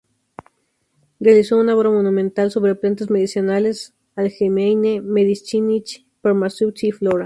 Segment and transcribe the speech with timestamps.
[1.19, 7.19] Realizó una obra monumental sobre plantas medicinales: Allgemeine medizinisch-pharmazeutische Flora...